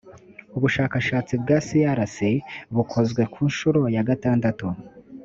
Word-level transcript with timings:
ubushakashatsi 0.57 1.33
bwa 1.41 1.57
crc 1.67 2.17
bukozwe 2.75 3.21
ku 3.33 3.39
nshuro 3.49 3.81
ya 3.95 4.03
gatandatu 4.09 4.67